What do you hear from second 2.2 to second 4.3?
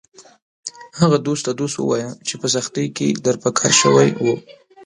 چې په سختۍ کې در په کار شوی و